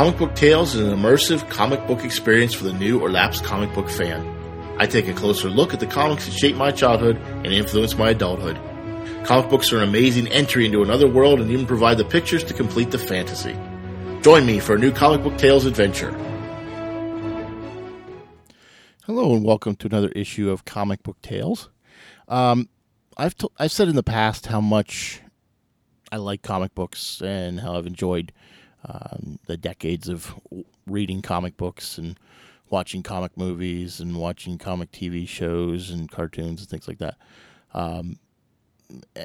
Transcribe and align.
Comic 0.00 0.16
Book 0.16 0.34
Tales 0.34 0.74
is 0.74 0.80
an 0.80 0.98
immersive 0.98 1.46
comic 1.50 1.86
book 1.86 2.06
experience 2.06 2.54
for 2.54 2.64
the 2.64 2.72
new 2.72 2.98
or 3.00 3.10
lapsed 3.10 3.44
comic 3.44 3.74
book 3.74 3.90
fan. 3.90 4.26
I 4.78 4.86
take 4.86 5.06
a 5.08 5.12
closer 5.12 5.50
look 5.50 5.74
at 5.74 5.80
the 5.80 5.86
comics 5.86 6.24
that 6.24 6.32
shaped 6.32 6.56
my 6.56 6.70
childhood 6.70 7.18
and 7.18 7.48
influenced 7.48 7.98
my 7.98 8.08
adulthood. 8.08 8.58
Comic 9.26 9.50
books 9.50 9.74
are 9.74 9.76
an 9.76 9.82
amazing 9.86 10.26
entry 10.28 10.64
into 10.64 10.82
another 10.82 11.06
world 11.06 11.38
and 11.38 11.50
even 11.50 11.66
provide 11.66 11.98
the 11.98 12.06
pictures 12.06 12.42
to 12.44 12.54
complete 12.54 12.92
the 12.92 12.98
fantasy. 12.98 13.54
Join 14.22 14.46
me 14.46 14.58
for 14.58 14.74
a 14.74 14.78
new 14.78 14.90
Comic 14.90 15.22
Book 15.22 15.36
Tales 15.36 15.66
adventure. 15.66 16.12
Hello 19.04 19.34
and 19.34 19.44
welcome 19.44 19.76
to 19.76 19.86
another 19.86 20.08
issue 20.16 20.48
of 20.48 20.64
Comic 20.64 21.02
Book 21.02 21.20
Tales. 21.20 21.68
Um, 22.26 22.70
I've 23.18 23.34
I've 23.58 23.70
said 23.70 23.88
in 23.88 23.96
the 23.96 24.02
past 24.02 24.46
how 24.46 24.62
much 24.62 25.20
I 26.10 26.16
like 26.16 26.40
comic 26.40 26.74
books 26.74 27.20
and 27.20 27.60
how 27.60 27.76
I've 27.76 27.86
enjoyed 27.86 28.32
um, 28.84 29.38
the 29.46 29.56
decades 29.56 30.08
of 30.08 30.34
reading 30.86 31.22
comic 31.22 31.56
books 31.56 31.98
and 31.98 32.18
watching 32.70 33.02
comic 33.02 33.36
movies 33.36 34.00
and 34.00 34.16
watching 34.16 34.56
comic 34.56 34.90
TV 34.92 35.26
shows 35.28 35.90
and 35.90 36.10
cartoons 36.10 36.60
and 36.60 36.68
things 36.68 36.88
like 36.88 36.98
that. 36.98 37.16
Um, 37.74 38.18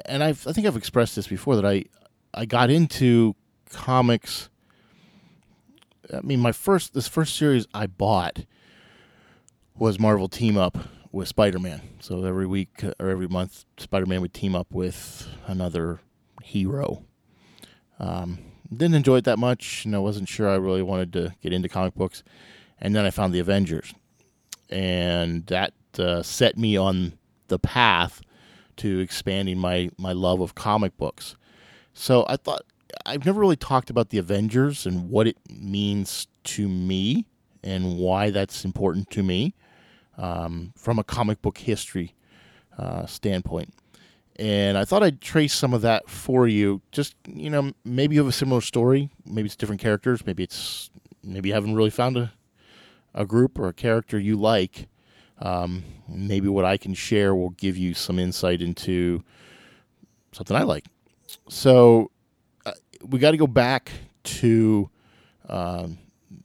and 0.04 0.22
I've, 0.22 0.46
I 0.46 0.52
think 0.52 0.66
I've 0.66 0.76
expressed 0.76 1.16
this 1.16 1.26
before 1.26 1.56
that 1.56 1.66
I 1.66 1.84
I 2.34 2.44
got 2.44 2.70
into 2.70 3.34
comics. 3.70 4.50
I 6.12 6.20
mean, 6.20 6.40
my 6.40 6.52
first 6.52 6.94
this 6.94 7.08
first 7.08 7.36
series 7.36 7.66
I 7.72 7.86
bought 7.86 8.44
was 9.74 9.98
Marvel 9.98 10.28
Team 10.28 10.56
Up 10.56 10.78
with 11.12 11.28
Spider 11.28 11.58
Man. 11.58 11.80
So 12.00 12.24
every 12.24 12.46
week 12.46 12.84
or 13.00 13.08
every 13.08 13.28
month, 13.28 13.64
Spider 13.78 14.06
Man 14.06 14.20
would 14.20 14.34
team 14.34 14.54
up 14.54 14.68
with 14.70 15.28
another 15.46 16.00
hero. 16.42 17.04
Um, 17.98 18.38
didn't 18.70 18.94
enjoy 18.94 19.16
it 19.16 19.24
that 19.24 19.38
much, 19.38 19.84
and 19.84 19.94
I 19.94 19.98
wasn't 19.98 20.28
sure 20.28 20.48
I 20.48 20.56
really 20.56 20.82
wanted 20.82 21.12
to 21.14 21.34
get 21.42 21.52
into 21.52 21.68
comic 21.68 21.94
books. 21.94 22.22
And 22.78 22.94
then 22.94 23.04
I 23.04 23.10
found 23.10 23.32
the 23.32 23.38
Avengers, 23.38 23.94
and 24.68 25.46
that 25.46 25.72
uh, 25.98 26.22
set 26.22 26.58
me 26.58 26.76
on 26.76 27.14
the 27.48 27.58
path 27.58 28.20
to 28.76 28.98
expanding 28.98 29.58
my 29.58 29.90
my 29.98 30.12
love 30.12 30.40
of 30.40 30.54
comic 30.54 30.96
books. 30.96 31.36
So 31.94 32.26
I 32.28 32.36
thought 32.36 32.62
I've 33.04 33.24
never 33.24 33.40
really 33.40 33.56
talked 33.56 33.90
about 33.90 34.10
the 34.10 34.18
Avengers 34.18 34.86
and 34.86 35.08
what 35.08 35.26
it 35.26 35.38
means 35.48 36.26
to 36.44 36.68
me 36.68 37.26
and 37.62 37.98
why 37.98 38.30
that's 38.30 38.64
important 38.64 39.10
to 39.10 39.22
me 39.22 39.54
um, 40.18 40.72
from 40.76 40.98
a 40.98 41.04
comic 41.04 41.42
book 41.42 41.58
history 41.58 42.14
uh, 42.78 43.06
standpoint 43.06 43.72
and 44.38 44.76
I 44.76 44.84
thought 44.84 45.02
I'd 45.02 45.20
trace 45.20 45.54
some 45.54 45.72
of 45.72 45.82
that 45.82 46.08
for 46.10 46.46
you. 46.46 46.82
Just 46.92 47.14
you 47.26 47.50
know, 47.50 47.72
maybe 47.84 48.14
you 48.14 48.20
have 48.20 48.28
a 48.28 48.32
similar 48.32 48.60
story. 48.60 49.10
Maybe 49.24 49.46
it's 49.46 49.56
different 49.56 49.80
characters. 49.80 50.26
Maybe 50.26 50.42
it's 50.42 50.90
maybe 51.22 51.48
you 51.48 51.54
haven't 51.54 51.74
really 51.74 51.90
found 51.90 52.16
a 52.16 52.32
a 53.14 53.24
group 53.24 53.58
or 53.58 53.68
a 53.68 53.72
character 53.72 54.18
you 54.18 54.36
like. 54.36 54.88
Um, 55.38 55.84
maybe 56.08 56.48
what 56.48 56.64
I 56.64 56.76
can 56.76 56.94
share 56.94 57.34
will 57.34 57.50
give 57.50 57.76
you 57.76 57.94
some 57.94 58.18
insight 58.18 58.62
into 58.62 59.22
something 60.32 60.56
I 60.56 60.62
like. 60.62 60.84
So 61.48 62.10
uh, 62.64 62.72
we 63.02 63.18
got 63.18 63.32
to 63.32 63.36
go 63.36 63.46
back 63.46 63.90
to 64.24 64.90
um, 65.48 65.98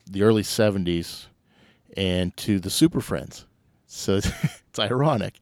the 0.10 0.24
early 0.24 0.44
'70s 0.44 1.26
and 1.98 2.36
to 2.38 2.60
the 2.60 2.70
Super 2.70 3.02
Friends. 3.02 3.46
So 3.86 4.16
it's 4.16 4.80
ironic. 4.80 5.40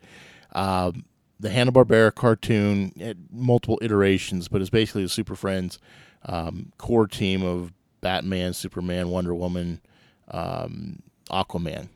Um, 0.51 1.05
the 1.39 1.49
Hanna 1.49 1.71
Barbera 1.71 2.13
cartoon 2.13 2.91
at 2.99 3.17
multiple 3.31 3.79
iterations, 3.81 4.47
but 4.47 4.61
it's 4.61 4.69
basically 4.69 5.03
the 5.03 5.09
Super 5.09 5.35
Friends 5.35 5.79
um, 6.25 6.71
core 6.77 7.07
team 7.07 7.43
of 7.43 7.71
Batman, 8.01 8.53
Superman, 8.53 9.09
Wonder 9.09 9.33
Woman, 9.33 9.81
um, 10.29 11.01
Aquaman, 11.29 11.89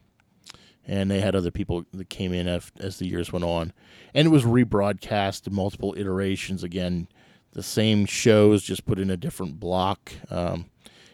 and 0.86 1.12
they 1.12 1.20
had 1.20 1.36
other 1.36 1.52
people 1.52 1.86
that 1.94 2.10
came 2.10 2.34
in 2.34 2.48
as, 2.48 2.72
as, 2.80 2.98
the 2.98 3.08
years 3.08 3.32
went 3.34 3.46
on, 3.46 3.74
and 4.14 4.28
it 4.28 4.32
was 4.32 4.44
rebroadcast 4.44 5.48
in 5.48 5.54
multiple 5.54 5.94
iterations. 5.98 6.64
Again, 6.64 7.08
the 7.52 7.64
same 7.64 8.06
shows 8.06 8.64
just 8.64 8.86
put 8.86 9.00
in 9.00 9.10
a 9.10 9.18
different 9.18 9.60
block. 9.60 10.14
Um, 10.30 10.66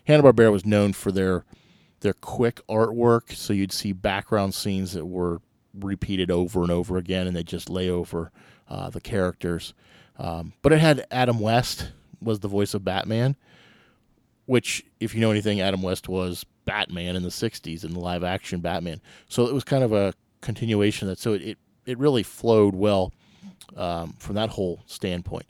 Hanna 0.06 0.24
Barbera 0.24 0.52
was 0.52 0.66
known 0.66 0.94
for 0.94 1.12
their 1.12 1.46
their 2.02 2.14
quick 2.14 2.62
artwork, 2.70 3.36
so 3.36 3.54
you'd 3.54 3.74
see 3.74 3.92
background 3.92 4.54
scenes 4.54 4.94
that 4.94 5.06
were 5.06 5.42
repeated 5.84 6.32
over 6.32 6.62
and 6.62 6.72
over 6.72 6.98
again, 6.98 7.28
and 7.28 7.36
they 7.36 7.44
just 7.44 7.70
lay 7.70 7.90
over 7.90 8.32
uh, 8.70 8.90
the 8.90 9.02
characters. 9.02 9.74
Um, 10.18 10.54
but 10.62 10.74
it 10.74 10.80
had 10.80 11.06
Adam 11.12 11.40
West 11.40 11.92
was 12.22 12.40
the 12.40 12.48
voice 12.48 12.74
of 12.74 12.84
Batman, 12.84 13.36
which, 14.46 14.86
if 15.00 15.16
you 15.16 15.22
know 15.22 15.32
anything, 15.32 15.62
Adam 15.62 15.82
West 15.82 16.10
was 16.10 16.46
Batman 16.66 17.16
in 17.16 17.24
the 17.24 17.30
'60s 17.30 17.84
in 17.84 17.94
the 17.94 18.00
live 18.00 18.24
action 18.24 18.60
Batman. 18.60 19.02
So 19.28 19.48
it 19.48 19.54
was 19.54 19.64
kind 19.64 19.84
of 19.84 19.94
a 19.94 20.14
continuation 20.42 21.08
of 21.08 21.18
that. 21.18 21.22
So 21.22 21.34
it 21.34 21.42
it, 21.42 21.58
it 21.86 21.98
really 21.98 22.24
flowed 22.24 22.76
well 22.76 23.14
um, 23.76 24.16
from 24.20 24.36
that 24.36 24.52
whole 24.52 24.84
standpoint. 24.86 25.46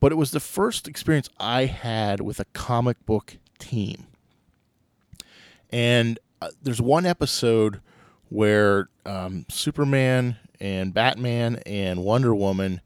But 0.00 0.12
it 0.12 0.16
was 0.16 0.30
the 0.30 0.40
first 0.40 0.88
experience 0.88 1.28
I 1.38 1.64
had 1.66 2.20
with 2.20 2.38
a 2.38 2.44
comic 2.46 3.04
book 3.06 3.38
team. 3.58 4.06
And 5.70 6.18
uh, 6.40 6.50
there's 6.62 6.80
one 6.80 7.06
episode 7.06 7.80
where 8.28 8.88
um, 9.04 9.46
Superman 9.48 10.36
and 10.60 10.92
Batman 10.92 11.56
and 11.66 12.02
Wonder 12.02 12.34
Woman 12.34 12.80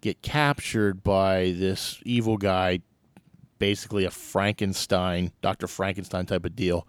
get 0.00 0.22
captured 0.22 1.02
by 1.02 1.54
this 1.56 2.00
evil 2.04 2.36
guy, 2.36 2.80
basically 3.58 4.04
a 4.04 4.10
Frankenstein, 4.10 5.32
Dr. 5.40 5.66
Frankenstein 5.66 6.26
type 6.26 6.44
of 6.44 6.54
deal. 6.54 6.86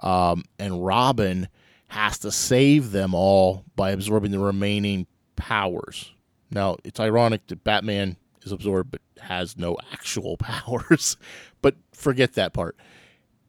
Um, 0.00 0.44
and 0.58 0.84
Robin 0.84 1.48
has 1.88 2.18
to 2.18 2.30
save 2.30 2.92
them 2.92 3.14
all 3.14 3.64
by 3.76 3.90
absorbing 3.90 4.30
the 4.30 4.38
remaining 4.38 5.06
powers. 5.36 6.12
Now, 6.50 6.76
it's 6.84 7.00
ironic 7.00 7.46
that 7.48 7.64
Batman 7.64 8.16
is 8.42 8.52
absorbed 8.52 8.92
but 8.92 9.00
has 9.22 9.56
no 9.56 9.76
actual 9.92 10.36
powers, 10.36 11.16
but 11.62 11.76
forget 11.92 12.34
that 12.34 12.52
part. 12.52 12.76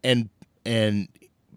And 0.04 0.30
and 0.66 1.08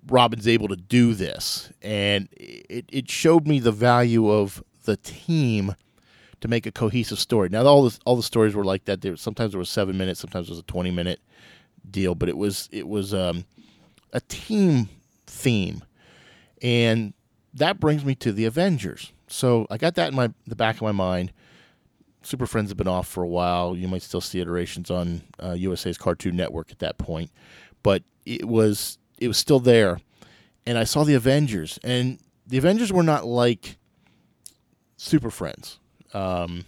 Robin's 0.09 0.47
able 0.47 0.69
to 0.69 0.76
do 0.76 1.15
this, 1.15 1.72
and 1.82 2.28
it, 2.32 2.84
it 2.88 3.10
showed 3.10 3.47
me 3.47 3.59
the 3.59 3.72
value 3.72 4.31
of 4.31 4.62
the 4.84 4.97
team 4.98 5.75
to 6.41 6.48
make 6.48 6.66
a 6.66 6.72
cohesive 6.72 7.19
story. 7.19 7.48
Now, 7.48 7.65
all 7.65 7.88
the 7.88 7.98
all 8.04 8.16
the 8.16 8.22
stories 8.22 8.54
were 8.54 8.65
like 8.65 8.84
that. 8.84 9.00
There 9.00 9.16
sometimes 9.16 9.53
there 9.53 9.59
was 9.59 9.70
seven 9.70 9.97
minutes, 9.97 10.20
sometimes 10.20 10.48
it 10.48 10.50
was 10.50 10.59
a 10.59 10.65
twenty 10.65 10.91
minute 10.91 11.20
deal, 11.91 12.15
but 12.15 12.28
it 12.28 12.37
was 12.37 12.69
it 12.70 12.87
was 12.87 13.15
um, 13.15 13.44
a 14.12 14.20
team 14.20 14.88
theme, 15.26 15.82
and 16.60 17.15
that 17.54 17.81
brings 17.81 18.04
me 18.04 18.15
to 18.16 18.32
the 18.32 18.44
Avengers. 18.44 19.12
So 19.28 19.66
I 19.71 19.78
got 19.78 19.94
that 19.94 20.09
in 20.09 20.15
my 20.15 20.32
the 20.47 20.56
back 20.56 20.76
of 20.76 20.82
my 20.82 20.92
mind. 20.92 21.32
Super 22.22 22.47
Friends 22.47 22.71
have 22.71 22.78
been 22.78 22.88
off 22.88 23.06
for 23.06 23.22
a 23.22 23.28
while. 23.28 23.76
You 23.76 23.86
might 23.86 24.03
still 24.03 24.21
see 24.21 24.41
iterations 24.41 24.91
on 24.91 25.22
uh, 25.42 25.53
USA's 25.53 25.98
Cartoon 25.98 26.36
Network 26.36 26.71
at 26.71 26.78
that 26.78 26.97
point, 26.97 27.31
but 27.82 28.03
it 28.25 28.47
was 28.47 28.98
it 29.25 29.29
was 29.29 29.39
still 29.39 29.61
there, 29.61 30.01
and 30.67 30.79
I 30.79 30.85
saw 30.85 31.05
the 31.05 31.15
Avengers, 31.15 31.79
and 31.83 32.19
the 32.47 32.59
Avengers 32.59 32.93
were 32.93 33.03
not 33.03 33.25
like 33.25 33.77
Super 34.97 35.31
Friends. 35.31 35.79
Um, 36.12 36.65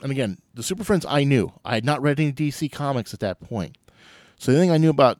and 0.00 0.10
again, 0.10 0.38
the 0.54 0.62
Super 0.62 0.84
Friends 0.84 1.04
I 1.08 1.24
knew. 1.24 1.52
I 1.64 1.74
had 1.74 1.84
not 1.84 2.00
read 2.00 2.20
any 2.20 2.32
DC 2.32 2.70
comics 2.72 3.12
at 3.12 3.20
that 3.20 3.40
point, 3.40 3.76
so 4.38 4.52
the 4.52 4.58
thing 4.58 4.70
I 4.70 4.78
knew 4.78 4.90
about 4.90 5.18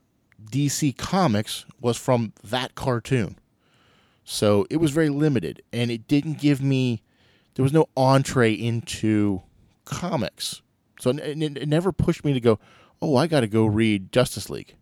DC 0.50 0.96
comics 0.96 1.66
was 1.80 1.96
from 1.96 2.32
that 2.42 2.74
cartoon. 2.74 3.36
So 4.24 4.66
it 4.70 4.76
was 4.76 4.92
very 4.92 5.08
limited, 5.08 5.62
and 5.72 5.90
it 5.90 6.06
didn't 6.06 6.38
give 6.38 6.62
me. 6.62 7.02
There 7.54 7.64
was 7.64 7.72
no 7.72 7.88
entree 7.96 8.52
into 8.52 9.42
comics, 9.84 10.62
so 11.00 11.10
it, 11.10 11.42
it 11.42 11.68
never 11.68 11.90
pushed 11.90 12.24
me 12.24 12.32
to 12.32 12.40
go. 12.40 12.58
Oh, 13.02 13.16
I 13.16 13.26
got 13.26 13.40
to 13.40 13.48
go 13.48 13.66
read 13.66 14.12
Justice 14.12 14.48
League. 14.48 14.76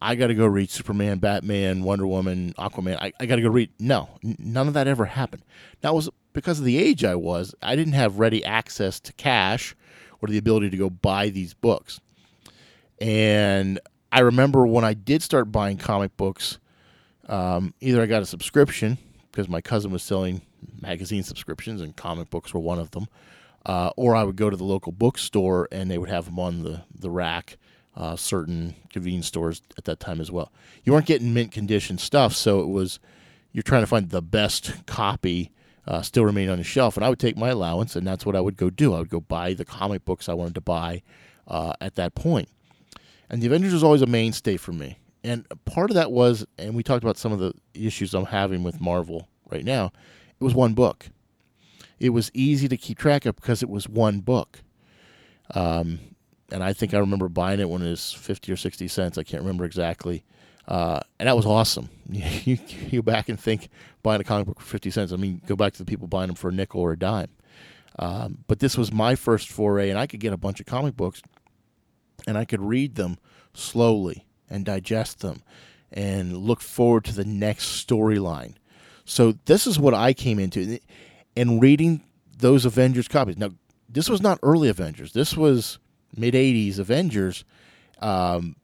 I 0.00 0.14
got 0.14 0.26
to 0.26 0.34
go 0.34 0.46
read 0.46 0.70
Superman, 0.70 1.18
Batman, 1.18 1.82
Wonder 1.82 2.06
Woman, 2.06 2.54
Aquaman. 2.58 2.98
I, 3.00 3.12
I 3.18 3.26
got 3.26 3.36
to 3.36 3.42
go 3.42 3.48
read. 3.48 3.70
No, 3.78 4.10
n- 4.22 4.36
none 4.38 4.68
of 4.68 4.74
that 4.74 4.86
ever 4.86 5.06
happened. 5.06 5.42
That 5.80 5.94
was 5.94 6.10
because 6.32 6.58
of 6.58 6.64
the 6.64 6.78
age 6.78 7.02
I 7.04 7.14
was. 7.14 7.54
I 7.62 7.76
didn't 7.76 7.94
have 7.94 8.18
ready 8.18 8.44
access 8.44 9.00
to 9.00 9.12
cash 9.14 9.74
or 10.20 10.28
the 10.28 10.38
ability 10.38 10.70
to 10.70 10.76
go 10.76 10.90
buy 10.90 11.30
these 11.30 11.54
books. 11.54 12.00
And 13.00 13.80
I 14.12 14.20
remember 14.20 14.66
when 14.66 14.84
I 14.84 14.94
did 14.94 15.22
start 15.22 15.50
buying 15.50 15.78
comic 15.78 16.16
books, 16.16 16.58
um, 17.28 17.74
either 17.80 18.02
I 18.02 18.06
got 18.06 18.22
a 18.22 18.26
subscription 18.26 18.98
because 19.30 19.48
my 19.48 19.60
cousin 19.60 19.90
was 19.90 20.02
selling 20.02 20.42
magazine 20.80 21.22
subscriptions 21.22 21.80
and 21.80 21.96
comic 21.96 22.30
books 22.30 22.54
were 22.54 22.60
one 22.60 22.78
of 22.78 22.90
them, 22.92 23.08
uh, 23.64 23.90
or 23.96 24.14
I 24.14 24.24
would 24.24 24.36
go 24.36 24.50
to 24.50 24.56
the 24.56 24.64
local 24.64 24.92
bookstore 24.92 25.68
and 25.72 25.90
they 25.90 25.98
would 25.98 26.08
have 26.08 26.26
them 26.26 26.38
on 26.38 26.62
the, 26.62 26.82
the 26.94 27.10
rack 27.10 27.58
uh, 27.96 28.16
certain 28.16 28.74
convenience 28.90 29.26
stores 29.26 29.62
at 29.78 29.84
that 29.84 30.00
time 30.00 30.20
as 30.20 30.30
well. 30.30 30.52
You 30.84 30.92
weren't 30.92 31.06
getting 31.06 31.32
mint 31.32 31.52
condition 31.52 31.98
stuff, 31.98 32.34
so 32.34 32.60
it 32.60 32.68
was 32.68 32.98
you're 33.52 33.62
trying 33.62 33.82
to 33.82 33.86
find 33.86 34.10
the 34.10 34.22
best 34.22 34.86
copy 34.86 35.50
uh, 35.86 36.02
still 36.02 36.24
remain 36.24 36.48
on 36.48 36.58
the 36.58 36.64
shelf. 36.64 36.96
And 36.96 37.04
I 37.04 37.08
would 37.08 37.18
take 37.18 37.36
my 37.36 37.48
allowance, 37.48 37.96
and 37.96 38.06
that's 38.06 38.26
what 38.26 38.36
I 38.36 38.40
would 38.40 38.56
go 38.56 38.70
do. 38.70 38.94
I 38.94 38.98
would 38.98 39.08
go 39.08 39.20
buy 39.20 39.54
the 39.54 39.64
comic 39.64 40.04
books 40.04 40.28
I 40.28 40.34
wanted 40.34 40.54
to 40.56 40.60
buy 40.60 41.02
uh, 41.46 41.74
at 41.80 41.94
that 41.94 42.14
point. 42.14 42.48
And 43.30 43.40
the 43.40 43.46
Avengers 43.46 43.72
was 43.72 43.84
always 43.84 44.02
a 44.02 44.06
mainstay 44.06 44.56
for 44.56 44.72
me. 44.72 44.98
And 45.24 45.46
part 45.64 45.90
of 45.90 45.94
that 45.94 46.12
was, 46.12 46.46
and 46.58 46.74
we 46.74 46.82
talked 46.82 47.02
about 47.02 47.16
some 47.16 47.32
of 47.32 47.38
the 47.38 47.52
issues 47.74 48.14
I'm 48.14 48.26
having 48.26 48.62
with 48.62 48.80
Marvel 48.80 49.28
right 49.50 49.64
now. 49.64 49.92
It 50.38 50.44
was 50.44 50.54
one 50.54 50.74
book. 50.74 51.06
It 51.98 52.10
was 52.10 52.30
easy 52.34 52.68
to 52.68 52.76
keep 52.76 52.98
track 52.98 53.26
of 53.26 53.36
because 53.36 53.62
it 53.62 53.68
was 53.68 53.88
one 53.88 54.20
book. 54.20 54.60
Um, 55.54 55.98
and 56.50 56.62
I 56.62 56.72
think 56.72 56.94
I 56.94 56.98
remember 56.98 57.28
buying 57.28 57.60
it 57.60 57.68
when 57.68 57.82
it 57.82 57.90
was 57.90 58.12
fifty 58.12 58.52
or 58.52 58.56
sixty 58.56 58.88
cents. 58.88 59.18
I 59.18 59.22
can't 59.22 59.42
remember 59.42 59.64
exactly. 59.64 60.24
Uh, 60.68 61.00
and 61.20 61.28
that 61.28 61.36
was 61.36 61.46
awesome. 61.46 61.88
you, 62.10 62.58
go 62.90 63.02
back 63.02 63.28
and 63.28 63.38
think 63.38 63.68
buying 64.02 64.20
a 64.20 64.24
comic 64.24 64.46
book 64.46 64.60
for 64.60 64.66
fifty 64.66 64.90
cents. 64.90 65.12
I 65.12 65.16
mean, 65.16 65.40
go 65.46 65.56
back 65.56 65.72
to 65.74 65.78
the 65.78 65.84
people 65.84 66.08
buying 66.08 66.28
them 66.28 66.36
for 66.36 66.48
a 66.48 66.52
nickel 66.52 66.80
or 66.80 66.92
a 66.92 66.98
dime. 66.98 67.28
Um, 67.98 68.38
but 68.46 68.58
this 68.58 68.76
was 68.76 68.92
my 68.92 69.14
first 69.14 69.48
foray, 69.48 69.90
and 69.90 69.98
I 69.98 70.06
could 70.06 70.20
get 70.20 70.32
a 70.32 70.36
bunch 70.36 70.60
of 70.60 70.66
comic 70.66 70.96
books, 70.96 71.22
and 72.26 72.36
I 72.36 72.44
could 72.44 72.60
read 72.60 72.96
them 72.96 73.18
slowly 73.54 74.26
and 74.50 74.64
digest 74.64 75.20
them, 75.20 75.42
and 75.90 76.36
look 76.36 76.60
forward 76.60 77.04
to 77.04 77.14
the 77.14 77.24
next 77.24 77.86
storyline. 77.86 78.54
So 79.04 79.32
this 79.46 79.66
is 79.66 79.78
what 79.78 79.94
I 79.94 80.12
came 80.12 80.38
into, 80.38 80.78
and 81.36 81.62
reading 81.62 82.02
those 82.38 82.64
Avengers 82.64 83.08
copies. 83.08 83.38
Now, 83.38 83.50
this 83.88 84.08
was 84.10 84.20
not 84.20 84.38
early 84.42 84.68
Avengers. 84.68 85.12
This 85.12 85.36
was 85.36 85.78
mid 86.16 86.34
'80s 86.34 86.78
Avengers. 86.78 87.44
Um, 88.00 88.56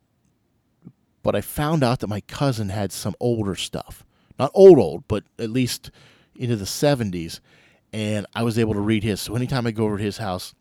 but 1.23 1.37
I 1.37 1.41
found 1.41 1.83
out 1.85 2.01
that 2.01 2.09
my 2.09 2.21
cousin 2.23 2.69
had 2.69 2.93
some 2.93 3.15
older 3.21 3.55
stuff. 3.55 4.05
Not 4.39 4.51
old, 4.55 4.79
old, 4.79 5.07
but 5.09 5.25
at 5.39 5.51
least 5.51 5.91
into 6.35 6.57
the 6.57 6.65
70s. 6.65 7.41
And 7.93 8.27
I 8.35 8.43
was 8.43 8.59
able 8.59 8.75
to 8.75 8.81
read 8.81 9.05
his. 9.05 9.21
So 9.21 9.37
anytime 9.37 9.67
I 9.67 9.71
go 9.71 9.85
over 9.85 9.99
to 9.99 10.03
his 10.03 10.19
house, 10.19 10.55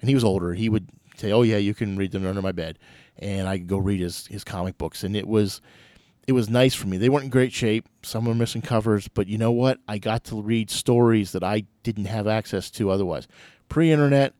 and 0.00 0.08
he 0.08 0.14
was 0.14 0.24
older, 0.24 0.54
he 0.54 0.68
would 0.68 0.88
say, 1.16 1.32
Oh, 1.32 1.42
yeah, 1.42 1.56
you 1.56 1.74
can 1.74 1.96
read 1.96 2.12
them 2.12 2.26
under 2.26 2.42
my 2.42 2.52
bed. 2.52 2.78
And 3.18 3.48
I 3.48 3.58
could 3.58 3.66
go 3.66 3.78
read 3.78 4.00
his, 4.00 4.26
his 4.26 4.44
comic 4.44 4.78
books. 4.78 5.04
And 5.04 5.16
it 5.16 5.26
was. 5.26 5.60
It 6.26 6.32
was 6.32 6.50
nice 6.50 6.74
for 6.74 6.88
me. 6.88 6.96
They 6.96 7.08
weren't 7.08 7.26
in 7.26 7.30
great 7.30 7.52
shape. 7.52 7.88
Some 8.02 8.24
were 8.24 8.34
missing 8.34 8.60
covers, 8.60 9.06
but 9.06 9.28
you 9.28 9.38
know 9.38 9.52
what? 9.52 9.78
I 9.86 9.98
got 9.98 10.24
to 10.24 10.42
read 10.42 10.72
stories 10.72 11.30
that 11.30 11.44
I 11.44 11.66
didn't 11.84 12.06
have 12.06 12.26
access 12.26 12.68
to 12.72 12.90
otherwise. 12.90 13.28
Pre 13.68 13.92
internet, 13.92 14.34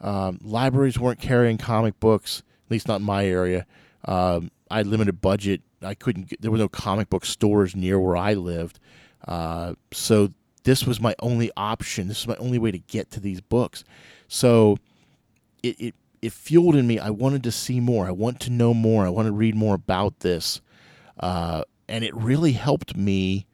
um, 0.00 0.38
libraries 0.42 0.98
weren't 0.98 1.20
carrying 1.20 1.58
comic 1.58 1.98
books, 2.00 2.42
at 2.66 2.70
least 2.70 2.88
not 2.88 3.00
in 3.00 3.06
my 3.06 3.26
area. 3.26 3.66
Um, 4.04 4.50
I 4.70 4.78
had 4.78 4.86
limited 4.86 5.20
budget. 5.20 5.62
I 5.82 5.94
couldn't. 5.94 6.28
Get, 6.28 6.42
there 6.42 6.50
were 6.50 6.58
no 6.58 6.68
comic 6.68 7.10
book 7.10 7.24
stores 7.24 7.76
near 7.76 7.98
where 8.00 8.16
I 8.16 8.34
lived, 8.34 8.78
uh, 9.26 9.74
so 9.92 10.30
this 10.64 10.86
was 10.86 11.00
my 11.00 11.14
only 11.20 11.50
option. 11.56 12.08
This 12.08 12.20
is 12.20 12.26
my 12.26 12.36
only 12.36 12.58
way 12.58 12.70
to 12.70 12.78
get 12.78 13.10
to 13.12 13.20
these 13.20 13.40
books. 13.40 13.84
So 14.28 14.78
it 15.62 15.80
it 15.80 15.94
it 16.22 16.32
fueled 16.32 16.74
in 16.74 16.86
me. 16.86 16.98
I 16.98 17.10
wanted 17.10 17.42
to 17.44 17.52
see 17.52 17.80
more. 17.80 18.06
I 18.06 18.10
want 18.10 18.40
to 18.40 18.50
know 18.50 18.74
more. 18.74 19.06
I 19.06 19.10
want 19.10 19.26
to 19.26 19.32
read 19.32 19.54
more 19.54 19.74
about 19.74 20.20
this, 20.20 20.60
uh, 21.20 21.64
and 21.88 22.02
it 22.02 22.14
really 22.14 22.52
helped 22.52 22.96
me 22.96 23.46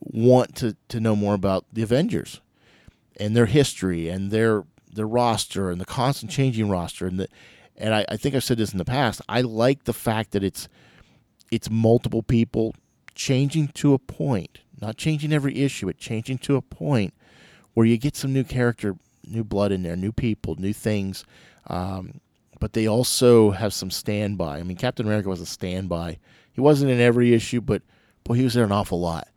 want 0.00 0.56
to 0.56 0.76
to 0.88 1.00
know 1.00 1.16
more 1.16 1.34
about 1.34 1.64
the 1.72 1.82
Avengers 1.82 2.40
and 3.18 3.34
their 3.34 3.46
history 3.46 4.08
and 4.08 4.30
their 4.30 4.64
their 4.96 5.06
roster 5.06 5.70
and 5.70 5.80
the 5.80 5.84
constant 5.84 6.30
changing 6.30 6.68
roster 6.68 7.06
and 7.06 7.20
the 7.20 7.28
and 7.78 7.94
I, 7.94 8.04
I 8.08 8.16
think 8.16 8.34
I've 8.34 8.44
said 8.44 8.58
this 8.58 8.72
in 8.72 8.78
the 8.78 8.84
past. 8.84 9.20
I 9.28 9.42
like 9.42 9.84
the 9.84 9.92
fact 9.92 10.32
that 10.32 10.42
it's 10.42 10.68
it's 11.50 11.70
multiple 11.70 12.22
people 12.22 12.74
changing 13.14 13.68
to 13.68 13.94
a 13.94 13.98
point, 13.98 14.60
not 14.80 14.96
changing 14.96 15.32
every 15.32 15.58
issue, 15.62 15.86
but 15.86 15.98
changing 15.98 16.38
to 16.38 16.56
a 16.56 16.62
point 16.62 17.14
where 17.74 17.86
you 17.86 17.96
get 17.98 18.16
some 18.16 18.32
new 18.32 18.44
character, 18.44 18.96
new 19.26 19.44
blood 19.44 19.72
in 19.72 19.82
there, 19.82 19.96
new 19.96 20.12
people, 20.12 20.56
new 20.56 20.72
things. 20.72 21.24
Um, 21.68 22.20
but 22.58 22.72
they 22.72 22.88
also 22.88 23.50
have 23.50 23.74
some 23.74 23.90
standby. 23.90 24.58
I 24.58 24.62
mean, 24.62 24.76
Captain 24.76 25.06
America 25.06 25.28
was 25.28 25.40
a 25.40 25.46
standby. 25.46 26.18
He 26.52 26.60
wasn't 26.60 26.90
in 26.90 27.00
every 27.00 27.34
issue, 27.34 27.60
but 27.60 27.82
boy, 28.24 28.34
he 28.34 28.44
was 28.44 28.54
there 28.54 28.64
an 28.64 28.72
awful 28.72 29.00
lot. 29.00 29.28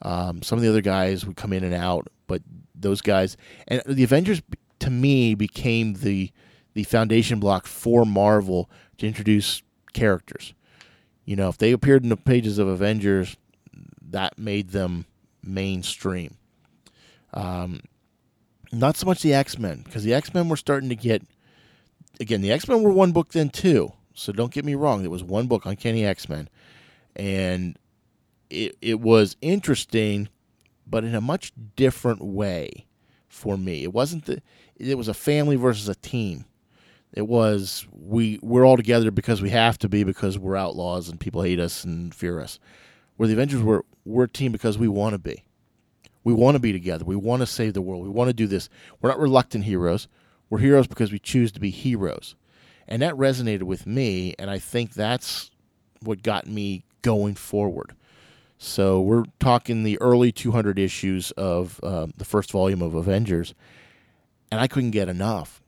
Um, 0.00 0.42
some 0.42 0.58
of 0.58 0.62
the 0.62 0.68
other 0.68 0.80
guys 0.80 1.26
would 1.26 1.36
come 1.36 1.52
in 1.52 1.64
and 1.64 1.74
out, 1.74 2.06
but 2.28 2.42
those 2.74 3.00
guys 3.00 3.36
and 3.66 3.82
the 3.84 4.04
Avengers 4.04 4.40
to 4.80 4.90
me 4.90 5.34
became 5.34 5.94
the 5.94 6.30
the 6.74 6.84
foundation 6.84 7.40
block 7.40 7.66
for 7.66 8.04
Marvel 8.04 8.70
to 8.98 9.06
introduce 9.06 9.62
characters. 9.92 10.54
You 11.24 11.36
know, 11.36 11.48
if 11.48 11.58
they 11.58 11.72
appeared 11.72 12.04
in 12.04 12.08
the 12.08 12.16
pages 12.16 12.58
of 12.58 12.68
Avengers, 12.68 13.36
that 14.00 14.38
made 14.38 14.70
them 14.70 15.06
mainstream. 15.42 16.36
Um, 17.34 17.80
not 18.72 18.96
so 18.96 19.06
much 19.06 19.22
the 19.22 19.34
X 19.34 19.58
Men, 19.58 19.82
because 19.84 20.04
the 20.04 20.14
X 20.14 20.32
Men 20.32 20.48
were 20.48 20.56
starting 20.56 20.88
to 20.88 20.96
get. 20.96 21.22
Again, 22.20 22.40
the 22.40 22.52
X 22.52 22.68
Men 22.68 22.82
were 22.82 22.90
one 22.90 23.12
book 23.12 23.30
then 23.30 23.50
too, 23.50 23.92
so 24.14 24.32
don't 24.32 24.52
get 24.52 24.64
me 24.64 24.74
wrong. 24.74 25.04
It 25.04 25.10
was 25.10 25.22
one 25.22 25.46
book, 25.46 25.66
Uncanny 25.66 26.04
X 26.04 26.28
Men, 26.28 26.48
and 27.16 27.78
it 28.50 28.76
it 28.80 29.00
was 29.00 29.36
interesting, 29.40 30.28
but 30.86 31.04
in 31.04 31.14
a 31.14 31.20
much 31.20 31.52
different 31.76 32.22
way 32.22 32.86
for 33.28 33.56
me. 33.56 33.82
It 33.84 33.92
wasn't 33.92 34.24
the. 34.26 34.42
It 34.76 34.96
was 34.96 35.08
a 35.08 35.14
family 35.14 35.56
versus 35.56 35.88
a 35.88 35.94
team. 35.94 36.44
It 37.12 37.26
was 37.26 37.86
we 37.92 38.38
we're 38.42 38.66
all 38.66 38.76
together 38.76 39.10
because 39.10 39.40
we 39.40 39.50
have 39.50 39.78
to 39.78 39.88
be 39.88 40.04
because 40.04 40.38
we're 40.38 40.56
outlaws 40.56 41.08
and 41.08 41.18
people 41.18 41.42
hate 41.42 41.60
us 41.60 41.84
and 41.84 42.14
fear 42.14 42.40
us. 42.40 42.58
Where 43.16 43.26
the 43.26 43.34
Avengers 43.34 43.62
were 43.62 43.84
we're 44.04 44.24
a 44.24 44.28
team 44.28 44.52
because 44.52 44.78
we 44.78 44.88
want 44.88 45.14
to 45.14 45.18
be. 45.18 45.44
We 46.24 46.34
want 46.34 46.56
to 46.56 46.60
be 46.60 46.72
together. 46.72 47.04
We 47.04 47.16
want 47.16 47.40
to 47.40 47.46
save 47.46 47.74
the 47.74 47.82
world. 47.82 48.02
We 48.02 48.10
want 48.10 48.28
to 48.28 48.34
do 48.34 48.46
this. 48.46 48.68
We're 49.00 49.10
not 49.10 49.18
reluctant 49.18 49.64
heroes. 49.64 50.08
We're 50.50 50.58
heroes 50.58 50.86
because 50.86 51.12
we 51.12 51.18
choose 51.18 51.52
to 51.52 51.60
be 51.60 51.70
heroes. 51.70 52.34
And 52.86 53.02
that 53.02 53.14
resonated 53.14 53.64
with 53.64 53.86
me 53.86 54.34
and 54.38 54.50
I 54.50 54.58
think 54.58 54.92
that's 54.92 55.50
what 56.00 56.22
got 56.22 56.46
me 56.46 56.84
going 57.02 57.34
forward. 57.34 57.94
So 58.58 59.00
we're 59.00 59.24
talking 59.38 59.84
the 59.84 60.00
early 60.00 60.32
200 60.32 60.78
issues 60.78 61.30
of 61.32 61.78
uh, 61.82 62.08
the 62.16 62.24
first 62.24 62.50
volume 62.50 62.82
of 62.82 62.94
Avengers, 62.94 63.54
and 64.50 64.60
I 64.60 64.66
couldn't 64.66 64.90
get 64.90 65.08
enough. 65.08 65.62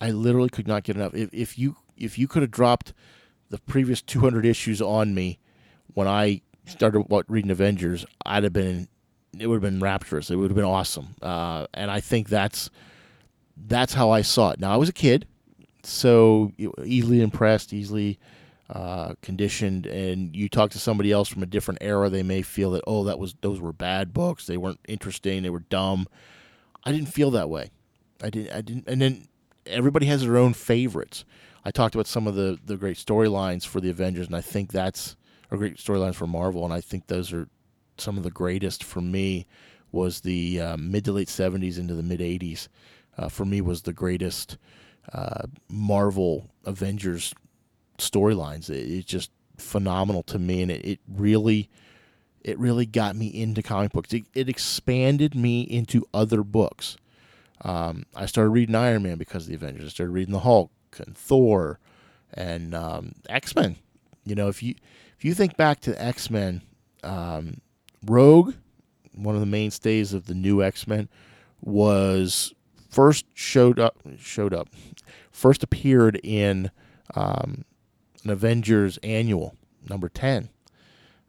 I 0.00 0.10
literally 0.10 0.48
could 0.48 0.66
not 0.66 0.82
get 0.82 0.96
enough. 0.96 1.14
If, 1.14 1.32
if 1.32 1.58
you 1.58 1.76
if 1.96 2.18
you 2.18 2.26
could 2.26 2.42
have 2.42 2.50
dropped 2.50 2.92
the 3.50 3.58
previous 3.58 4.02
200 4.02 4.44
issues 4.44 4.82
on 4.82 5.14
me 5.14 5.38
when 5.94 6.08
I 6.08 6.40
started 6.66 7.04
reading 7.28 7.50
Avengers, 7.50 8.04
I'd 8.26 8.42
have 8.42 8.52
been 8.52 8.88
it 9.38 9.46
would 9.46 9.62
have 9.62 9.72
been 9.72 9.80
rapturous. 9.80 10.30
It 10.30 10.36
would 10.36 10.50
have 10.50 10.56
been 10.56 10.64
awesome. 10.64 11.14
Uh, 11.22 11.66
and 11.72 11.90
I 11.90 12.00
think 12.00 12.28
that's 12.28 12.70
that's 13.56 13.94
how 13.94 14.10
I 14.10 14.22
saw 14.22 14.50
it. 14.50 14.58
Now 14.58 14.72
I 14.72 14.76
was 14.76 14.88
a 14.88 14.92
kid, 14.92 15.26
so 15.84 16.52
easily 16.84 17.20
impressed, 17.20 17.72
easily 17.72 18.18
uh, 18.72 19.14
conditioned. 19.20 19.86
And 19.86 20.34
you 20.34 20.48
talk 20.48 20.70
to 20.70 20.78
somebody 20.78 21.12
else 21.12 21.28
from 21.28 21.42
a 21.42 21.46
different 21.46 21.78
era, 21.82 22.08
they 22.08 22.22
may 22.22 22.42
feel 22.42 22.70
that 22.72 22.84
oh, 22.86 23.04
that 23.04 23.18
was 23.18 23.34
those 23.42 23.60
were 23.60 23.72
bad 23.72 24.12
books. 24.12 24.46
They 24.46 24.56
weren't 24.56 24.80
interesting. 24.88 25.42
They 25.42 25.50
were 25.50 25.60
dumb. 25.60 26.06
I 26.84 26.92
didn't 26.92 27.08
feel 27.08 27.30
that 27.32 27.50
way. 27.50 27.70
I 28.22 28.30
didn't. 28.30 28.52
I 28.52 28.60
didn't. 28.62 28.88
And 28.88 29.00
then 29.00 29.28
everybody 29.66 30.06
has 30.06 30.22
their 30.22 30.38
own 30.38 30.54
favorites. 30.54 31.24
I 31.64 31.70
talked 31.70 31.94
about 31.94 32.06
some 32.06 32.26
of 32.26 32.34
the 32.34 32.58
the 32.64 32.76
great 32.76 32.96
storylines 32.96 33.66
for 33.66 33.80
the 33.80 33.90
Avengers, 33.90 34.26
and 34.26 34.36
I 34.36 34.40
think 34.40 34.72
that's 34.72 35.16
or 35.50 35.58
great 35.58 35.76
storylines 35.76 36.14
for 36.14 36.26
Marvel, 36.26 36.64
and 36.64 36.72
I 36.72 36.80
think 36.80 37.06
those 37.06 37.32
are 37.32 37.48
some 37.98 38.16
of 38.16 38.24
the 38.24 38.30
greatest 38.30 38.82
for 38.82 39.00
me. 39.00 39.46
Was 39.92 40.20
the 40.20 40.58
uh, 40.58 40.76
mid 40.78 41.04
to 41.04 41.12
late 41.12 41.28
seventies 41.28 41.76
into 41.76 41.94
the 41.94 42.02
mid 42.02 42.22
eighties. 42.22 42.68
Uh, 43.18 43.28
for 43.28 43.44
me, 43.44 43.60
was 43.60 43.82
the 43.82 43.92
greatest 43.92 44.56
uh, 45.12 45.42
Marvel 45.68 46.50
Avengers 46.64 47.34
storylines. 48.02 48.70
It, 48.70 48.90
it's 48.90 49.06
just 49.06 49.30
phenomenal 49.58 50.22
to 50.24 50.38
me, 50.38 50.62
and 50.62 50.70
it, 50.70 50.84
it 50.84 51.00
really 51.08 51.68
it 52.42 52.58
really 52.58 52.86
got 52.86 53.14
me 53.14 53.28
into 53.28 53.62
comic 53.62 53.92
books. 53.92 54.12
It, 54.12 54.24
it 54.34 54.48
expanded 54.48 55.34
me 55.34 55.62
into 55.62 56.04
other 56.12 56.42
books. 56.42 56.96
Um, 57.62 58.04
I 58.16 58.26
started 58.26 58.50
reading 58.50 58.74
Iron 58.74 59.04
Man 59.04 59.16
because 59.16 59.44
of 59.44 59.50
the 59.50 59.54
Avengers. 59.54 59.86
I 59.86 59.88
started 59.88 60.12
reading 60.12 60.32
the 60.32 60.40
Hulk 60.40 60.70
and 60.98 61.16
Thor 61.16 61.78
and 62.34 62.74
um, 62.74 63.12
X 63.28 63.54
Men. 63.54 63.76
You 64.24 64.34
know, 64.34 64.48
if 64.48 64.62
you 64.62 64.74
if 65.16 65.24
you 65.24 65.34
think 65.34 65.56
back 65.56 65.80
to 65.80 66.02
X 66.02 66.30
Men, 66.30 66.62
um, 67.04 67.60
Rogue, 68.04 68.54
one 69.14 69.34
of 69.34 69.40
the 69.40 69.46
mainstays 69.46 70.12
of 70.12 70.26
the 70.26 70.34
new 70.34 70.62
X 70.62 70.86
Men, 70.86 71.08
was 71.60 72.52
first 72.90 73.24
showed 73.34 73.78
up 73.78 73.98
showed 74.18 74.52
up 74.52 74.68
first 75.30 75.62
appeared 75.62 76.20
in 76.22 76.70
um, 77.14 77.64
an 78.24 78.30
Avengers 78.30 78.98
annual 79.02 79.56
number 79.88 80.08
ten, 80.08 80.48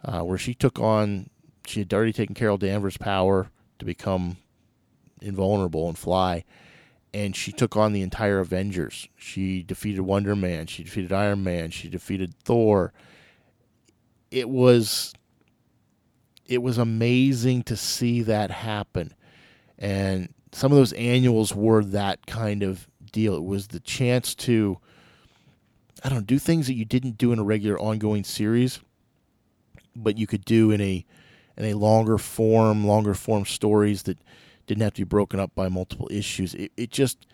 uh, 0.04 0.22
where 0.22 0.38
she 0.38 0.54
took 0.54 0.80
on 0.80 1.30
she 1.66 1.80
had 1.80 1.94
already 1.94 2.14
taken 2.14 2.36
Carol 2.36 2.58
Danvers' 2.58 2.98
power 2.98 3.50
to 3.80 3.86
become 3.86 4.38
invulnerable 5.22 5.88
and 5.88 5.98
fly. 5.98 6.44
And 7.14 7.36
she 7.36 7.52
took 7.52 7.78
on 7.78 7.94
the 7.94 8.02
entire 8.02 8.40
Avengers. 8.40 9.08
She 9.16 9.62
defeated 9.62 10.02
Wonder 10.02 10.36
Man. 10.36 10.66
She 10.66 10.84
defeated 10.84 11.14
Iron 11.14 11.44
Man. 11.44 11.70
She 11.70 11.88
defeated 11.88 12.34
Thor. 12.44 12.92
It 14.32 14.50
was 14.50 15.14
it 16.46 16.62
was 16.62 16.78
amazing 16.78 17.64
to 17.64 17.78
see 17.78 18.22
that 18.24 18.52
happen. 18.52 19.14
And 19.78 20.34
some 20.52 20.72
of 20.72 20.78
those 20.78 20.94
annuals 20.94 21.56
were 21.56 21.84
that 21.86 22.26
kind 22.26 22.64
of 22.64 22.88
deal. 23.12 23.36
It 23.36 23.44
was 23.44 23.68
the 23.68 23.80
chance 23.80 24.36
to 24.36 24.80
I 26.04 26.10
don't 26.10 26.28
do 26.28 26.38
things 26.38 26.68
that 26.68 26.74
you 26.74 26.86
didn't 26.86 27.18
do 27.18 27.32
in 27.32 27.40
a 27.40 27.44
regular 27.44 27.80
ongoing 27.80 28.24
series 28.24 28.80
but 29.96 30.18
you 30.18 30.28
could 30.28 30.46
do 30.46 30.72
in 30.72 30.82
a 30.82 31.06
in 31.56 31.66
a 31.66 31.74
longer 31.76 32.18
form, 32.18 32.86
longer 32.86 33.14
form 33.14 33.46
stories 33.46 34.04
that 34.04 34.18
didn't 34.66 34.82
have 34.82 34.94
to 34.94 35.02
be 35.02 35.06
broken 35.06 35.40
up 35.40 35.54
by 35.54 35.70
multiple 35.70 36.08
issues. 36.10 36.56
It, 36.56 36.72
it 36.76 36.92
just 36.92 37.28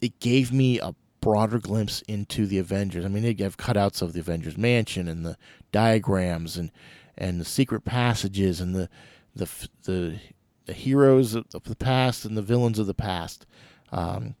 it 0.00 0.20
gave 0.20 0.52
me 0.52 0.78
a 0.78 0.94
broader 1.20 1.58
glimpse 1.58 2.02
into 2.02 2.46
the 2.46 2.58
Avengers. 2.58 3.04
I 3.04 3.08
mean, 3.08 3.22
they 3.22 3.42
have 3.42 3.56
cutouts 3.56 4.02
of 4.02 4.12
the 4.12 4.20
Avengers 4.20 4.58
mansion 4.58 5.08
and 5.08 5.24
the 5.24 5.36
diagrams 5.72 6.56
and 6.56 6.70
and 7.16 7.40
the 7.40 7.44
secret 7.44 7.84
passages 7.84 8.60
and 8.60 8.74
the 8.74 8.88
the 9.34 9.48
the, 9.84 10.18
the 10.66 10.72
heroes 10.72 11.34
of 11.34 11.64
the 11.64 11.76
past 11.76 12.24
and 12.24 12.36
the 12.36 12.42
villains 12.42 12.78
of 12.78 12.86
the 12.86 12.94
past. 12.94 13.46
Um, 13.90 14.34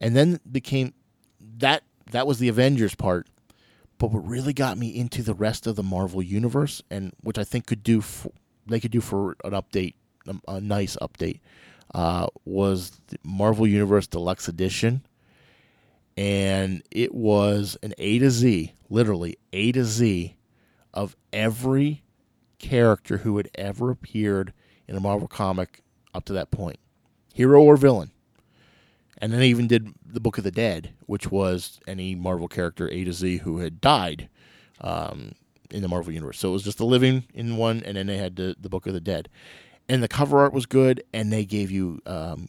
and 0.00 0.16
then 0.16 0.40
became 0.50 0.94
that 1.58 1.82
that 2.10 2.26
was 2.26 2.38
the 2.38 2.48
Avengers 2.48 2.94
part. 2.94 3.28
But 3.98 4.10
what 4.10 4.26
really 4.26 4.52
got 4.52 4.76
me 4.76 4.88
into 4.88 5.22
the 5.22 5.34
rest 5.34 5.66
of 5.66 5.76
the 5.76 5.82
Marvel 5.82 6.22
universe, 6.22 6.82
and 6.90 7.12
which 7.22 7.38
I 7.38 7.44
think 7.44 7.66
could 7.66 7.82
do 7.82 8.00
for, 8.00 8.30
they 8.66 8.78
could 8.78 8.90
do 8.90 9.00
for 9.00 9.36
an 9.42 9.52
update, 9.52 9.94
a, 10.26 10.34
a 10.48 10.60
nice 10.60 10.96
update, 11.00 11.40
uh, 11.94 12.26
was 12.44 13.00
Marvel 13.22 13.66
Universe 13.66 14.06
Deluxe 14.06 14.48
Edition, 14.48 15.06
and 16.16 16.82
it 16.90 17.14
was 17.14 17.78
an 17.82 17.94
A 17.98 18.18
to 18.18 18.30
Z, 18.30 18.74
literally 18.90 19.38
A 19.52 19.72
to 19.72 19.84
Z, 19.84 20.36
of 20.92 21.16
every 21.32 22.02
character 22.58 23.18
who 23.18 23.36
had 23.36 23.50
ever 23.54 23.90
appeared 23.90 24.52
in 24.88 24.96
a 24.96 25.00
Marvel 25.00 25.28
comic 25.28 25.82
up 26.14 26.24
to 26.26 26.32
that 26.34 26.50
point, 26.50 26.78
hero 27.32 27.62
or 27.62 27.76
villain. 27.76 28.10
And 29.18 29.32
then 29.32 29.40
they 29.40 29.48
even 29.48 29.66
did 29.66 29.94
the 30.04 30.20
Book 30.20 30.38
of 30.38 30.44
the 30.44 30.50
Dead, 30.50 30.92
which 31.06 31.30
was 31.30 31.80
any 31.86 32.14
Marvel 32.14 32.48
character 32.48 32.88
A 32.90 33.04
to 33.04 33.12
Z 33.12 33.38
who 33.38 33.58
had 33.58 33.80
died 33.80 34.28
um, 34.80 35.32
in 35.70 35.82
the 35.82 35.88
Marvel 35.88 36.12
universe. 36.12 36.38
So 36.38 36.50
it 36.50 36.52
was 36.52 36.62
just 36.62 36.78
the 36.78 36.84
living 36.84 37.24
in 37.32 37.56
one, 37.56 37.82
and 37.84 37.96
then 37.96 38.06
they 38.06 38.18
had 38.18 38.36
the, 38.36 38.56
the 38.60 38.68
Book 38.68 38.86
of 38.86 38.92
the 38.92 39.00
Dead. 39.00 39.28
And 39.88 40.02
the 40.02 40.08
cover 40.08 40.40
art 40.40 40.52
was 40.52 40.66
good, 40.66 41.02
and 41.14 41.32
they 41.32 41.44
gave 41.44 41.70
you 41.70 42.00
um, 42.06 42.48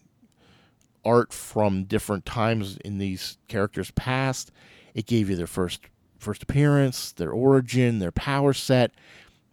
art 1.06 1.32
from 1.32 1.86
different 1.86 2.26
times 2.26 2.78
in 2.78 2.98
these 2.98 3.38
characters' 3.48 3.92
past. 3.92 4.52
It 4.94 5.06
gave 5.06 5.30
you 5.30 5.36
their 5.36 5.48
first 5.48 5.82
first 6.20 6.44
appearance, 6.44 7.12
their 7.12 7.32
origin, 7.32 8.00
their 8.00 8.12
power 8.12 8.52
set. 8.52 8.92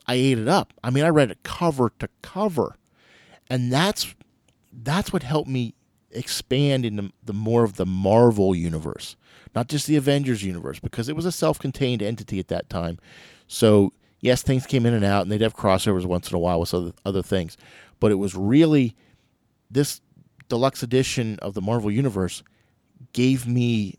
I 0.06 0.14
ate 0.14 0.38
it 0.38 0.48
up. 0.48 0.72
I 0.82 0.90
mean, 0.90 1.04
I 1.04 1.08
read 1.08 1.30
it 1.30 1.42
cover 1.42 1.92
to 1.98 2.08
cover, 2.22 2.76
and 3.48 3.72
that's 3.72 4.14
that's 4.72 5.12
what 5.12 5.22
helped 5.22 5.48
me 5.48 5.74
expand 6.14 6.84
into 6.84 7.12
the 7.22 7.32
more 7.32 7.64
of 7.64 7.76
the 7.76 7.86
Marvel 7.86 8.54
universe, 8.54 9.16
not 9.54 9.68
just 9.68 9.86
the 9.86 9.96
Avengers 9.96 10.42
universe, 10.42 10.80
because 10.80 11.08
it 11.08 11.16
was 11.16 11.26
a 11.26 11.32
self-contained 11.32 12.02
entity 12.02 12.38
at 12.38 12.48
that 12.48 12.68
time. 12.68 12.98
So 13.46 13.92
yes, 14.20 14.42
things 14.42 14.66
came 14.66 14.86
in 14.86 14.94
and 14.94 15.04
out, 15.04 15.22
and 15.22 15.30
they'd 15.30 15.40
have 15.42 15.56
crossovers 15.56 16.06
once 16.06 16.30
in 16.30 16.36
a 16.36 16.38
while 16.38 16.58
with 16.60 16.72
other 16.72 16.92
other 17.04 17.22
things, 17.22 17.56
but 18.00 18.10
it 18.10 18.16
was 18.16 18.34
really 18.34 18.96
this 19.70 20.00
deluxe 20.48 20.82
edition 20.82 21.38
of 21.40 21.54
the 21.54 21.60
Marvel 21.60 21.90
universe 21.90 22.42
gave 23.12 23.46
me 23.46 23.98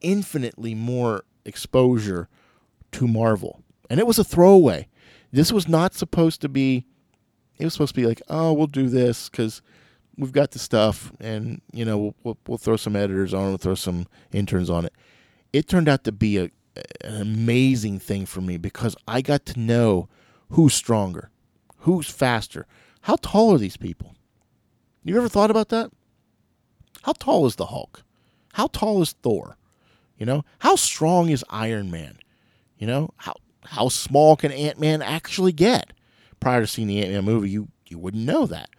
infinitely 0.00 0.74
more 0.74 1.24
exposure 1.44 2.28
to 2.92 3.08
Marvel, 3.08 3.60
and 3.88 3.98
it 3.98 4.06
was 4.06 4.18
a 4.18 4.24
throwaway. 4.24 4.88
This 5.32 5.52
was 5.52 5.68
not 5.68 5.94
supposed 5.94 6.40
to 6.42 6.48
be. 6.48 6.86
It 7.58 7.64
was 7.64 7.74
supposed 7.74 7.94
to 7.94 8.00
be 8.00 8.06
like, 8.06 8.22
oh, 8.28 8.52
we'll 8.52 8.66
do 8.68 8.88
this 8.88 9.28
because 9.28 9.60
we've 10.20 10.32
got 10.32 10.50
the 10.52 10.58
stuff, 10.58 11.12
and 11.18 11.60
you 11.72 11.84
know 11.84 12.14
we'll, 12.22 12.36
we'll, 12.46 12.58
throw 12.58 12.76
some 12.76 12.94
editors 12.94 13.34
on, 13.34 13.46
it, 13.46 13.48
we'll 13.48 13.58
throw 13.58 13.74
some 13.74 14.06
interns 14.32 14.70
on 14.70 14.84
it. 14.84 14.92
It 15.52 15.66
turned 15.66 15.88
out 15.88 16.04
to 16.04 16.12
be 16.12 16.38
a 16.38 16.50
an 17.02 17.20
amazing 17.20 17.98
thing 17.98 18.26
for 18.26 18.40
me 18.40 18.56
because 18.56 18.94
I 19.08 19.22
got 19.22 19.44
to 19.46 19.58
know 19.58 20.08
who's 20.50 20.74
stronger, 20.74 21.30
who's 21.78 22.08
faster, 22.08 22.66
how 23.02 23.16
tall 23.16 23.54
are 23.54 23.58
these 23.58 23.76
people. 23.76 24.14
You 25.02 25.16
ever 25.16 25.28
thought 25.28 25.50
about 25.50 25.70
that? 25.70 25.90
How 27.02 27.12
tall 27.12 27.46
is 27.46 27.56
the 27.56 27.66
Hulk? 27.66 28.04
How 28.52 28.68
tall 28.68 29.02
is 29.02 29.12
Thor? 29.12 29.56
You 30.18 30.26
know, 30.26 30.44
how 30.60 30.76
strong 30.76 31.30
is 31.30 31.44
Iron 31.48 31.90
Man? 31.90 32.18
You 32.78 32.86
know, 32.86 33.10
how 33.16 33.34
how 33.64 33.88
small 33.88 34.36
can 34.36 34.52
Ant 34.52 34.78
Man 34.78 35.02
actually 35.02 35.52
get? 35.52 35.92
Prior 36.38 36.60
to 36.60 36.66
seeing 36.66 36.88
the 36.88 37.00
Ant 37.00 37.10
Man 37.10 37.24
movie, 37.24 37.50
you 37.50 37.68
you 37.88 37.98
wouldn't 37.98 38.24
know 38.24 38.46
that 38.46 38.70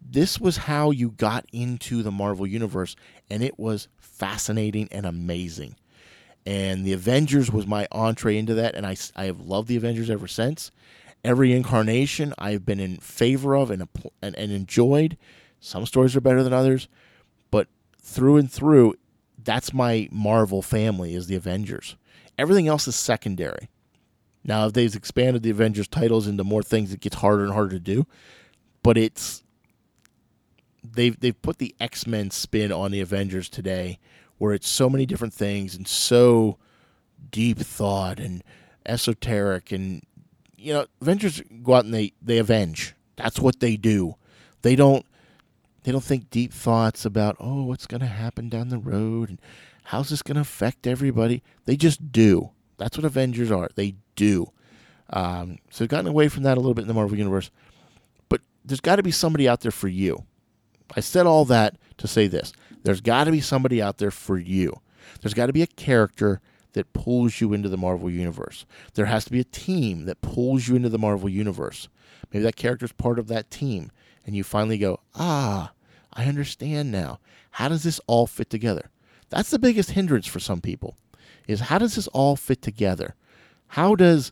this 0.00 0.40
was 0.40 0.56
how 0.56 0.90
you 0.90 1.10
got 1.10 1.46
into 1.52 2.02
the 2.02 2.10
Marvel 2.10 2.46
Universe, 2.46 2.96
and 3.28 3.42
it 3.42 3.58
was 3.58 3.88
fascinating 3.98 4.88
and 4.90 5.06
amazing. 5.06 5.76
And 6.46 6.84
the 6.84 6.92
Avengers 6.92 7.50
was 7.50 7.66
my 7.66 7.86
entree 7.92 8.38
into 8.38 8.54
that, 8.54 8.74
and 8.74 8.86
I, 8.86 8.96
I 9.14 9.24
have 9.24 9.40
loved 9.40 9.68
the 9.68 9.76
Avengers 9.76 10.10
ever 10.10 10.26
since. 10.26 10.70
Every 11.22 11.52
incarnation 11.52 12.32
I've 12.38 12.64
been 12.64 12.80
in 12.80 12.96
favor 12.96 13.54
of 13.54 13.70
and, 13.70 13.86
and, 14.22 14.34
and 14.36 14.52
enjoyed. 14.52 15.18
Some 15.60 15.84
stories 15.84 16.16
are 16.16 16.22
better 16.22 16.42
than 16.42 16.54
others, 16.54 16.88
but 17.50 17.68
through 18.00 18.38
and 18.38 18.50
through, 18.50 18.94
that's 19.42 19.74
my 19.74 20.08
Marvel 20.10 20.62
family 20.62 21.14
is 21.14 21.26
the 21.26 21.36
Avengers. 21.36 21.96
Everything 22.38 22.68
else 22.68 22.88
is 22.88 22.96
secondary. 22.96 23.68
Now, 24.42 24.66
if 24.66 24.72
they've 24.72 24.94
expanded 24.94 25.42
the 25.42 25.50
Avengers 25.50 25.88
titles 25.88 26.26
into 26.26 26.42
more 26.42 26.62
things, 26.62 26.92
it 26.92 27.00
gets 27.00 27.16
harder 27.16 27.44
and 27.44 27.52
harder 27.52 27.72
to 27.72 27.80
do. 27.80 28.06
But 28.82 28.96
it's 28.96 29.42
they've 30.82 31.18
they've 31.18 31.40
put 31.40 31.58
the 31.58 31.74
X 31.80 32.06
Men 32.06 32.30
spin 32.30 32.72
on 32.72 32.90
the 32.90 33.00
Avengers 33.00 33.48
today, 33.48 33.98
where 34.38 34.52
it's 34.54 34.68
so 34.68 34.88
many 34.88 35.06
different 35.06 35.34
things 35.34 35.74
and 35.74 35.86
so 35.86 36.58
deep 37.30 37.58
thought 37.58 38.18
and 38.18 38.42
esoteric 38.86 39.72
and 39.72 40.02
you 40.56 40.72
know 40.72 40.86
Avengers 41.00 41.42
go 41.62 41.74
out 41.74 41.84
and 41.84 41.94
they 41.94 42.12
they 42.22 42.38
avenge. 42.38 42.94
That's 43.16 43.38
what 43.38 43.60
they 43.60 43.76
do. 43.76 44.16
They 44.62 44.76
don't 44.76 45.06
they 45.82 45.92
don't 45.92 46.04
think 46.04 46.30
deep 46.30 46.52
thoughts 46.52 47.04
about 47.04 47.36
oh 47.40 47.64
what's 47.64 47.86
going 47.86 48.00
to 48.00 48.06
happen 48.06 48.48
down 48.48 48.68
the 48.68 48.78
road 48.78 49.28
and 49.28 49.40
how's 49.84 50.10
this 50.10 50.22
going 50.22 50.36
to 50.36 50.42
affect 50.42 50.86
everybody. 50.86 51.42
They 51.64 51.76
just 51.76 52.12
do. 52.12 52.50
That's 52.76 52.96
what 52.96 53.04
Avengers 53.04 53.50
are. 53.50 53.68
They 53.74 53.96
do. 54.16 54.52
Um, 55.10 55.58
so 55.70 55.86
gotten 55.86 56.06
away 56.06 56.28
from 56.28 56.44
that 56.44 56.56
a 56.56 56.60
little 56.60 56.74
bit 56.74 56.82
in 56.82 56.88
the 56.88 56.94
Marvel 56.94 57.18
universe, 57.18 57.50
but 58.28 58.40
there's 58.64 58.80
got 58.80 58.96
to 58.96 59.02
be 59.02 59.10
somebody 59.10 59.48
out 59.48 59.60
there 59.60 59.72
for 59.72 59.88
you. 59.88 60.24
I 60.96 61.00
said 61.00 61.26
all 61.26 61.44
that 61.46 61.76
to 61.98 62.08
say 62.08 62.26
this 62.26 62.52
there's 62.82 63.00
got 63.00 63.24
to 63.24 63.30
be 63.30 63.40
somebody 63.40 63.80
out 63.82 63.98
there 63.98 64.10
for 64.10 64.38
you. 64.38 64.80
There's 65.20 65.34
got 65.34 65.46
to 65.46 65.52
be 65.52 65.62
a 65.62 65.66
character 65.66 66.40
that 66.72 66.92
pulls 66.92 67.40
you 67.40 67.52
into 67.52 67.68
the 67.68 67.76
Marvel 67.76 68.10
Universe. 68.10 68.64
There 68.94 69.06
has 69.06 69.24
to 69.24 69.32
be 69.32 69.40
a 69.40 69.44
team 69.44 70.04
that 70.04 70.22
pulls 70.22 70.68
you 70.68 70.76
into 70.76 70.88
the 70.88 70.98
Marvel 70.98 71.28
Universe. 71.28 71.88
Maybe 72.32 72.44
that 72.44 72.56
character 72.56 72.84
is 72.84 72.92
part 72.92 73.18
of 73.18 73.28
that 73.28 73.50
team, 73.50 73.90
and 74.24 74.36
you 74.36 74.44
finally 74.44 74.78
go, 74.78 75.00
ah, 75.14 75.72
I 76.12 76.26
understand 76.26 76.92
now. 76.92 77.18
How 77.52 77.68
does 77.68 77.82
this 77.82 78.00
all 78.06 78.26
fit 78.26 78.50
together? 78.50 78.90
That's 79.30 79.50
the 79.50 79.58
biggest 79.58 79.92
hindrance 79.92 80.26
for 80.26 80.40
some 80.40 80.60
people. 80.60 80.96
Is 81.48 81.60
how 81.60 81.78
does 81.78 81.96
this 81.96 82.06
all 82.08 82.36
fit 82.36 82.62
together? 82.62 83.14
How 83.68 83.94
does 83.94 84.30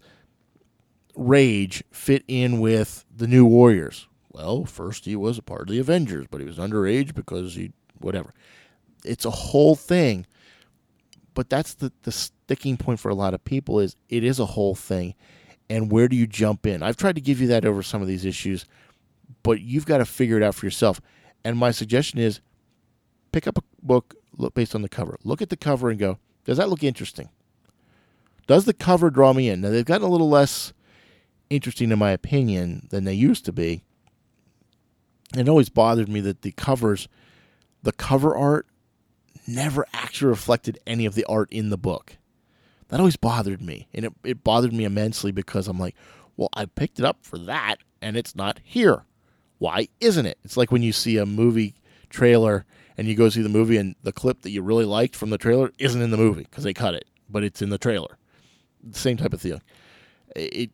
Rage 1.17 1.83
fit 1.91 2.25
in 2.29 2.61
with 2.61 3.05
the 3.15 3.27
New 3.27 3.45
Warriors? 3.45 4.07
Well, 4.39 4.65
first 4.65 5.05
he 5.05 5.17
was 5.17 5.37
a 5.37 5.43
part 5.43 5.63
of 5.63 5.69
the 5.69 5.81
Avengers, 5.81 6.27
but 6.31 6.41
he 6.41 6.47
was 6.47 6.59
underage 6.59 7.13
because 7.13 7.57
he 7.57 7.73
whatever. 7.99 8.33
It's 9.05 9.25
a 9.25 9.31
whole 9.31 9.75
thing. 9.75 10.27
But 11.35 11.51
that's 11.51 11.75
the, 11.75 11.93
the 12.03 12.13
sticking 12.13 12.77
point 12.77 13.01
for 13.01 13.09
a 13.09 13.17
lot 13.17 13.35
of 13.35 13.45
people 13.45 13.81
is 13.81 13.97
it 14.09 14.23
is 14.23 14.39
a 14.39 14.47
whole 14.47 14.77
thing. 14.77 15.15
And 15.69 15.91
where 15.91 16.07
do 16.07 16.15
you 16.15 16.27
jump 16.27 16.67
in? 16.67 16.85
I've 16.85 16.97
tried 16.97 17.17
to 17.17 17.21
give 17.21 17.41
you 17.41 17.49
that 17.49 17.65
over 17.65 17.83
some 17.83 18.01
of 18.01 18.07
these 18.07 18.25
issues, 18.25 18.65
but 19.43 19.61
you've 19.61 19.87
got 19.87 19.99
to 19.99 20.05
figure 20.05 20.37
it 20.37 20.43
out 20.45 20.55
for 20.55 20.67
yourself. 20.67 21.01
And 21.45 21.59
my 21.59 21.73
suggestion 21.73 22.21
is 22.21 22.41
pick 23.33 23.49
up 23.49 23.59
a 23.59 23.63
book 23.83 24.15
based 24.55 24.75
on 24.75 24.83
the 24.83 24.89
cover. 24.89 25.19
Look 25.25 25.43
at 25.43 25.51
the 25.51 25.57
cover 25.57 25.91
and 25.91 25.99
go, 25.99 26.19
does 26.45 26.59
that 26.59 26.69
look 26.69 26.85
interesting? 26.85 27.29
Does 28.47 28.67
the 28.67 28.73
cover 28.73 29.11
draw 29.11 29.33
me 29.33 29.49
in? 29.49 29.61
Now 29.61 29.71
they've 29.71 29.85
gotten 29.85 30.07
a 30.07 30.11
little 30.11 30.31
less 30.31 30.73
interesting 31.51 31.91
in 31.91 31.99
my 31.99 32.13
opinion 32.13 32.87
than 32.91 33.03
they 33.03 33.15
used 33.15 33.45
to 33.45 33.53
be 33.53 33.83
it 35.37 35.49
always 35.49 35.69
bothered 35.69 36.09
me 36.09 36.21
that 36.21 36.43
the 36.43 36.53
covers, 36.53 37.09
the 37.83 37.93
cover 37.93 38.37
art, 38.37 38.67
never 39.47 39.87
actually 39.93 40.29
reflected 40.29 40.79
any 40.87 41.07
of 41.07 41.15
the 41.15 41.25
art 41.25 41.51
in 41.51 41.71
the 41.71 41.79
book. 41.79 42.17
That 42.89 43.01
always 43.01 43.17
bothered 43.17 43.61
me. 43.61 43.89
And 43.93 44.07
it, 44.07 44.13
it 44.25 44.45
bothered 44.45 44.73
me 44.73 44.85
immensely 44.85 45.33
because 45.33 45.69
I'm 45.69 45.79
like, 45.79 45.95
well, 46.37 46.49
I 46.55 46.67
picked 46.67 46.99
it 46.99 47.05
up 47.05 47.19
for 47.23 47.39
that 47.39 47.77
and 48.01 48.17
it's 48.17 48.35
not 48.35 48.61
here. 48.63 49.05
Why 49.59 49.89
isn't 50.01 50.27
it? 50.27 50.39
It's 50.45 50.57
like 50.57 50.71
when 50.71 50.83
you 50.83 50.93
see 50.93 51.19
a 51.19 51.27
movie 51.27 51.75
trailer 52.11 52.65
and 52.97 53.07
you 53.07 53.15
go 53.15 53.29
see 53.29 53.43
the 53.43 53.49
movie 53.49 53.77
and 53.77 53.97
the 54.03 54.13
clip 54.13 54.43
that 54.43 54.51
you 54.51 54.63
really 54.63 54.85
liked 54.85 55.17
from 55.17 55.31
the 55.31 55.39
trailer 55.39 55.73
isn't 55.79 56.01
in 56.01 56.11
the 56.11 56.17
movie 56.17 56.45
because 56.45 56.65
they 56.65 56.75
cut 56.75 56.95
it, 56.95 57.07
but 57.29 57.45
it's 57.45 57.61
in 57.61 57.71
the 57.71 57.79
trailer. 57.79 58.17
Same 58.93 59.17
type 59.17 59.33
of 59.33 59.41
thing. 59.41 59.61
It, 60.35 60.71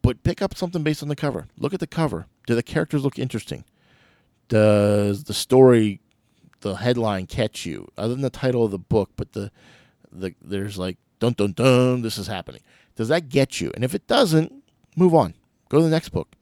but 0.00 0.22
pick 0.22 0.40
up 0.40 0.56
something 0.56 0.82
based 0.82 1.02
on 1.02 1.08
the 1.08 1.16
cover. 1.16 1.48
Look 1.58 1.74
at 1.74 1.80
the 1.80 1.86
cover. 1.86 2.26
Do 2.46 2.54
the 2.54 2.62
characters 2.62 3.04
look 3.04 3.18
interesting? 3.18 3.64
Does 4.52 5.24
the 5.24 5.32
story, 5.32 6.02
the 6.60 6.74
headline 6.74 7.26
catch 7.26 7.64
you? 7.64 7.88
Other 7.96 8.12
than 8.12 8.20
the 8.20 8.28
title 8.28 8.66
of 8.66 8.70
the 8.70 8.78
book, 8.78 9.08
but 9.16 9.32
the 9.32 9.50
the 10.12 10.34
there's 10.42 10.76
like 10.76 10.98
dun 11.20 11.32
dun 11.32 11.52
dun, 11.52 12.02
this 12.02 12.18
is 12.18 12.26
happening. 12.26 12.60
Does 12.94 13.08
that 13.08 13.30
get 13.30 13.62
you? 13.62 13.72
And 13.74 13.82
if 13.82 13.94
it 13.94 14.06
doesn't, 14.06 14.52
move 14.94 15.14
on. 15.14 15.32
Go 15.70 15.78
to 15.78 15.84
the 15.84 15.88
next 15.88 16.10
book. 16.10 16.36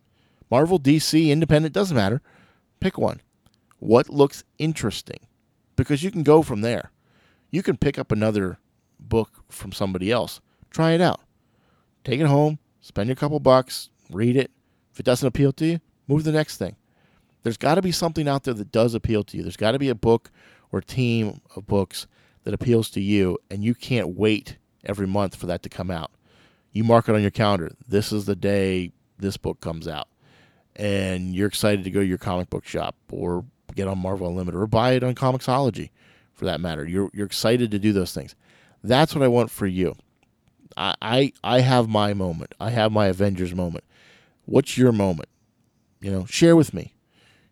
Marvel, 0.50 0.80
DC, 0.80 1.28
Independent, 1.28 1.72
doesn't 1.72 1.96
matter. 1.96 2.20
Pick 2.80 2.98
one. 2.98 3.20
What 3.78 4.08
looks 4.08 4.42
interesting? 4.58 5.20
Because 5.76 6.02
you 6.02 6.10
can 6.10 6.24
go 6.24 6.42
from 6.42 6.62
there. 6.62 6.90
You 7.52 7.62
can 7.62 7.76
pick 7.76 7.96
up 7.96 8.10
another 8.10 8.58
book 8.98 9.44
from 9.48 9.70
somebody 9.70 10.10
else. 10.10 10.40
Try 10.68 10.92
it 10.92 11.00
out. 11.00 11.20
Take 12.02 12.18
it 12.18 12.26
home, 12.26 12.58
spend 12.80 13.08
your 13.08 13.14
couple 13.14 13.38
bucks, 13.38 13.90
read 14.10 14.36
it. 14.36 14.50
If 14.92 14.98
it 14.98 15.06
doesn't 15.06 15.28
appeal 15.28 15.52
to 15.52 15.64
you, 15.64 15.80
move 16.08 16.24
to 16.24 16.32
the 16.32 16.36
next 16.36 16.56
thing. 16.56 16.74
There's 17.42 17.56
got 17.56 17.76
to 17.76 17.82
be 17.82 17.92
something 17.92 18.28
out 18.28 18.44
there 18.44 18.54
that 18.54 18.72
does 18.72 18.94
appeal 18.94 19.24
to 19.24 19.36
you. 19.36 19.42
There's 19.42 19.56
got 19.56 19.72
to 19.72 19.78
be 19.78 19.88
a 19.88 19.94
book 19.94 20.30
or 20.72 20.80
team 20.80 21.40
of 21.56 21.66
books 21.66 22.06
that 22.44 22.54
appeals 22.54 22.90
to 22.90 23.00
you, 23.00 23.38
and 23.50 23.64
you 23.64 23.74
can't 23.74 24.16
wait 24.16 24.56
every 24.84 25.06
month 25.06 25.36
for 25.36 25.46
that 25.46 25.62
to 25.62 25.68
come 25.68 25.90
out. 25.90 26.10
You 26.72 26.84
mark 26.84 27.08
it 27.08 27.14
on 27.14 27.22
your 27.22 27.30
calendar. 27.30 27.72
This 27.88 28.12
is 28.12 28.26
the 28.26 28.36
day 28.36 28.92
this 29.18 29.36
book 29.36 29.60
comes 29.60 29.88
out. 29.88 30.08
And 30.76 31.34
you're 31.34 31.48
excited 31.48 31.84
to 31.84 31.90
go 31.90 32.00
to 32.00 32.06
your 32.06 32.18
comic 32.18 32.48
book 32.48 32.64
shop 32.64 32.94
or 33.10 33.44
get 33.74 33.88
on 33.88 33.98
Marvel 33.98 34.28
Unlimited 34.28 34.60
or 34.60 34.66
buy 34.66 34.92
it 34.92 35.04
on 35.04 35.14
Comixology 35.14 35.90
for 36.34 36.44
that 36.44 36.60
matter. 36.60 36.86
You're, 36.86 37.10
you're 37.12 37.26
excited 37.26 37.70
to 37.72 37.78
do 37.78 37.92
those 37.92 38.14
things. 38.14 38.34
That's 38.82 39.14
what 39.14 39.22
I 39.22 39.28
want 39.28 39.50
for 39.50 39.66
you. 39.66 39.94
I, 40.76 40.94
I, 41.02 41.32
I 41.42 41.60
have 41.60 41.88
my 41.88 42.14
moment. 42.14 42.54
I 42.60 42.70
have 42.70 42.92
my 42.92 43.06
Avengers 43.06 43.54
moment. 43.54 43.84
What's 44.46 44.78
your 44.78 44.92
moment? 44.92 45.28
You 46.00 46.10
know, 46.10 46.24
share 46.24 46.56
with 46.56 46.72
me. 46.72 46.94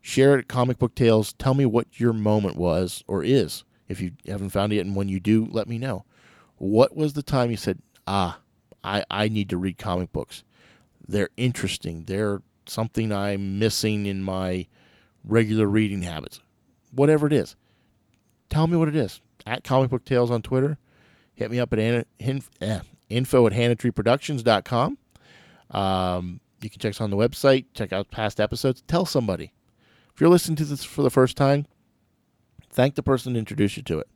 Share 0.00 0.36
it 0.36 0.40
at 0.40 0.48
Comic 0.48 0.78
Book 0.78 0.94
Tales. 0.94 1.32
Tell 1.34 1.54
me 1.54 1.66
what 1.66 2.00
your 2.00 2.12
moment 2.12 2.56
was 2.56 3.04
or 3.06 3.22
is. 3.22 3.64
If 3.88 4.00
you 4.00 4.12
haven't 4.26 4.50
found 4.50 4.72
it 4.72 4.76
yet, 4.76 4.86
and 4.86 4.96
when 4.96 5.08
you 5.08 5.20
do, 5.20 5.48
let 5.50 5.68
me 5.68 5.78
know. 5.78 6.04
What 6.56 6.96
was 6.96 7.14
the 7.14 7.22
time 7.22 7.50
you 7.50 7.56
said, 7.56 7.78
ah, 8.06 8.40
I, 8.84 9.04
I 9.10 9.28
need 9.28 9.48
to 9.50 9.56
read 9.56 9.78
comic 9.78 10.12
books? 10.12 10.44
They're 11.06 11.30
interesting. 11.36 12.04
They're 12.04 12.42
something 12.66 13.12
I'm 13.12 13.58
missing 13.58 14.06
in 14.06 14.22
my 14.22 14.66
regular 15.24 15.66
reading 15.66 16.02
habits. 16.02 16.40
Whatever 16.92 17.26
it 17.26 17.32
is. 17.32 17.56
Tell 18.50 18.66
me 18.66 18.76
what 18.76 18.88
it 18.88 18.96
is. 18.96 19.20
At 19.46 19.64
Comic 19.64 19.90
Book 19.90 20.04
Tales 20.04 20.30
on 20.30 20.42
Twitter. 20.42 20.78
Hit 21.34 21.50
me 21.50 21.60
up 21.60 21.72
at 21.72 21.78
eh, 21.78 22.02
info 23.08 23.46
at 23.46 23.52
hanatreeproductions.com. 23.52 24.98
Um, 25.70 26.40
you 26.60 26.70
can 26.70 26.80
check 26.80 26.90
us 26.90 27.00
on 27.00 27.10
the 27.10 27.16
website, 27.16 27.66
check 27.74 27.92
out 27.92 28.10
past 28.10 28.40
episodes, 28.40 28.82
tell 28.86 29.04
somebody. 29.04 29.52
If 30.18 30.22
you're 30.22 30.30
listening 30.30 30.56
to 30.56 30.64
this 30.64 30.82
for 30.82 31.02
the 31.02 31.10
first 31.10 31.37
time, 31.37 31.64
thank 32.70 32.96
the 32.96 33.04
person 33.04 33.34
who 33.34 33.38
introduced 33.38 33.76
you 33.76 33.84
to 33.84 34.00
it. 34.00 34.08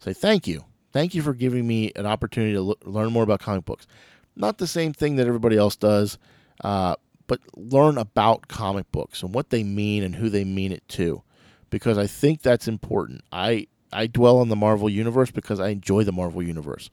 Say 0.00 0.12
thank 0.12 0.48
you. 0.48 0.64
Thank 0.90 1.14
you 1.14 1.22
for 1.22 1.34
giving 1.34 1.68
me 1.68 1.92
an 1.94 2.04
opportunity 2.04 2.54
to 2.54 2.70
l- 2.70 2.78
learn 2.82 3.12
more 3.12 3.22
about 3.22 3.38
comic 3.38 3.64
books. 3.64 3.86
Not 4.34 4.58
the 4.58 4.66
same 4.66 4.92
thing 4.92 5.14
that 5.14 5.28
everybody 5.28 5.56
else 5.56 5.76
does, 5.76 6.18
uh, 6.64 6.96
but 7.28 7.38
learn 7.54 7.96
about 7.96 8.48
comic 8.48 8.90
books 8.90 9.22
and 9.22 9.32
what 9.32 9.50
they 9.50 9.62
mean 9.62 10.02
and 10.02 10.16
who 10.16 10.30
they 10.30 10.42
mean 10.42 10.72
it 10.72 10.82
to, 10.88 11.22
because 11.70 11.96
I 11.96 12.08
think 12.08 12.42
that's 12.42 12.66
important. 12.66 13.22
I 13.30 13.68
I 13.92 14.08
dwell 14.08 14.38
on 14.38 14.48
the 14.48 14.56
Marvel 14.56 14.90
universe 14.90 15.30
because 15.30 15.60
I 15.60 15.68
enjoy 15.68 16.02
the 16.02 16.10
Marvel 16.10 16.42
universe. 16.42 16.90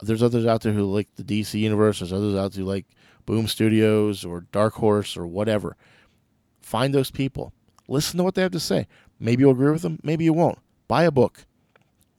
There's 0.00 0.22
others 0.22 0.46
out 0.46 0.62
there 0.62 0.72
who 0.72 0.84
like 0.84 1.08
the 1.16 1.22
DC 1.22 1.60
universe. 1.60 1.98
There's 1.98 2.14
others 2.14 2.34
out 2.34 2.52
there 2.52 2.64
who 2.64 2.70
like 2.70 2.86
Boom 3.26 3.46
Studios 3.46 4.24
or 4.24 4.46
Dark 4.52 4.72
Horse 4.76 5.18
or 5.18 5.26
whatever. 5.26 5.76
Find 6.62 6.94
those 6.94 7.10
people. 7.10 7.52
Listen 7.88 8.18
to 8.18 8.24
what 8.24 8.34
they 8.34 8.42
have 8.42 8.52
to 8.52 8.60
say. 8.60 8.86
Maybe 9.18 9.42
you'll 9.42 9.52
agree 9.52 9.72
with 9.72 9.82
them. 9.82 9.98
Maybe 10.02 10.24
you 10.24 10.34
won't. 10.34 10.58
Buy 10.86 11.04
a 11.04 11.10
book. 11.10 11.46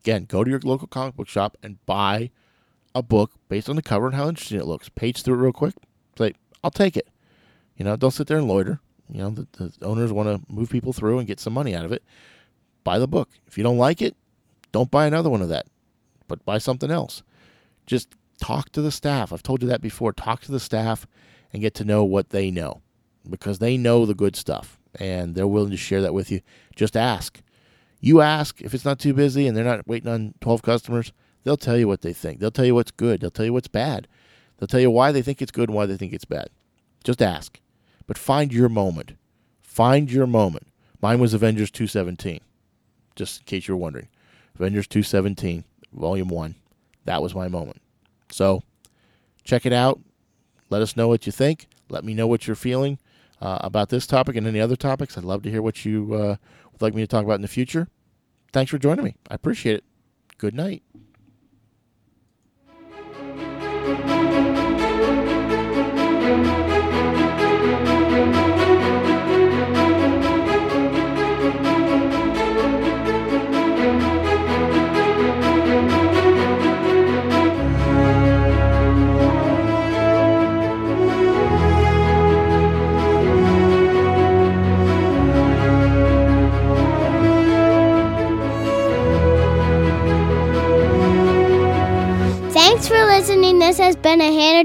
Again, 0.03 0.25
go 0.25 0.43
to 0.43 0.49
your 0.49 0.59
local 0.63 0.87
comic 0.87 1.15
book 1.15 1.27
shop 1.27 1.55
and 1.61 1.83
buy 1.85 2.31
a 2.95 3.03
book 3.03 3.31
based 3.47 3.69
on 3.69 3.75
the 3.75 3.81
cover 3.81 4.07
and 4.07 4.15
how 4.15 4.27
interesting 4.27 4.59
it 4.59 4.65
looks. 4.65 4.89
Page 4.89 5.21
through 5.21 5.35
it 5.35 5.43
real 5.43 5.53
quick. 5.53 5.75
Say, 6.17 6.33
I'll 6.63 6.71
take 6.71 6.97
it. 6.97 7.07
You 7.77 7.85
know, 7.85 7.95
don't 7.95 8.11
sit 8.11 8.27
there 8.27 8.37
and 8.37 8.47
loiter. 8.47 8.79
You 9.09 9.21
know, 9.21 9.29
the, 9.29 9.47
the 9.53 9.85
owners 9.85 10.11
want 10.11 10.29
to 10.29 10.53
move 10.53 10.69
people 10.69 10.93
through 10.93 11.19
and 11.19 11.27
get 11.27 11.39
some 11.39 11.53
money 11.53 11.75
out 11.75 11.85
of 11.85 11.91
it. 11.91 12.03
Buy 12.83 12.99
the 12.99 13.07
book. 13.07 13.29
If 13.47 13.57
you 13.57 13.63
don't 13.63 13.77
like 13.77 14.01
it, 14.01 14.15
don't 14.71 14.91
buy 14.91 15.05
another 15.05 15.29
one 15.29 15.41
of 15.41 15.49
that, 15.49 15.67
but 16.27 16.45
buy 16.45 16.57
something 16.57 16.91
else. 16.91 17.23
Just 17.85 18.15
talk 18.39 18.71
to 18.71 18.81
the 18.81 18.91
staff. 18.91 19.33
I've 19.33 19.43
told 19.43 19.61
you 19.61 19.67
that 19.69 19.81
before. 19.81 20.13
Talk 20.13 20.41
to 20.41 20.51
the 20.51 20.59
staff 20.59 21.07
and 21.51 21.61
get 21.61 21.73
to 21.75 21.85
know 21.85 22.03
what 22.03 22.29
they 22.29 22.51
know 22.51 22.81
because 23.27 23.59
they 23.59 23.77
know 23.77 24.05
the 24.05 24.13
good 24.13 24.35
stuff 24.35 24.78
and 24.95 25.35
they're 25.35 25.47
willing 25.47 25.71
to 25.71 25.77
share 25.77 26.01
that 26.01 26.13
with 26.13 26.31
you. 26.31 26.41
Just 26.75 26.97
ask. 26.97 27.41
You 27.99 28.21
ask 28.21 28.61
if 28.61 28.73
it's 28.73 28.85
not 28.85 28.99
too 28.99 29.13
busy 29.13 29.47
and 29.47 29.55
they're 29.55 29.63
not 29.63 29.87
waiting 29.87 30.09
on 30.09 30.33
12 30.41 30.61
customers, 30.61 31.11
they'll 31.43 31.57
tell 31.57 31.77
you 31.77 31.87
what 31.87 32.01
they 32.01 32.13
think. 32.13 32.39
They'll 32.39 32.51
tell 32.51 32.65
you 32.65 32.75
what's 32.75 32.91
good. 32.91 33.21
They'll 33.21 33.31
tell 33.31 33.45
you 33.45 33.53
what's 33.53 33.67
bad. 33.67 34.07
They'll 34.57 34.67
tell 34.67 34.79
you 34.79 34.91
why 34.91 35.11
they 35.11 35.21
think 35.21 35.41
it's 35.41 35.51
good 35.51 35.69
and 35.69 35.75
why 35.75 35.85
they 35.85 35.97
think 35.97 36.13
it's 36.13 36.25
bad. 36.25 36.49
Just 37.03 37.21
ask. 37.21 37.59
But 38.07 38.17
find 38.17 38.53
your 38.53 38.69
moment. 38.69 39.13
Find 39.61 40.11
your 40.11 40.27
moment. 40.27 40.67
Mine 41.01 41.19
was 41.19 41.33
Avengers 41.33 41.71
217, 41.71 42.41
just 43.15 43.39
in 43.39 43.45
case 43.45 43.67
you're 43.67 43.77
wondering. 43.77 44.09
Avengers 44.55 44.87
217, 44.87 45.63
Volume 45.93 46.27
1. 46.27 46.55
That 47.05 47.21
was 47.21 47.33
my 47.33 47.47
moment. 47.47 47.81
So 48.29 48.63
check 49.43 49.65
it 49.65 49.71
out. 49.71 49.99
Let 50.69 50.81
us 50.81 50.97
know 50.97 51.07
what 51.07 51.25
you 51.25 51.31
think. 51.31 51.67
Let 51.89 52.03
me 52.03 52.13
know 52.13 52.27
what 52.27 52.47
you're 52.47 52.55
feeling 52.55 52.99
uh, 53.41 53.59
about 53.61 53.89
this 53.89 54.07
topic 54.07 54.35
and 54.35 54.47
any 54.47 54.59
other 54.59 54.75
topics. 54.75 55.17
I'd 55.17 55.23
love 55.23 55.43
to 55.43 55.51
hear 55.51 55.61
what 55.61 55.85
you 55.85 56.13
uh, 56.13 56.35
would 56.71 56.81
like 56.81 56.93
me 56.93 57.01
to 57.01 57.07
talk 57.07 57.23
about 57.23 57.35
in 57.35 57.41
the 57.41 57.47
future. 57.47 57.87
Thanks 58.51 58.71
for 58.71 58.77
joining 58.77 59.05
me. 59.05 59.15
I 59.29 59.35
appreciate 59.35 59.75
it. 59.77 59.83
Good 60.37 60.55
night. 60.55 60.83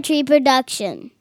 Tree 0.04 0.22
production. 0.22 1.13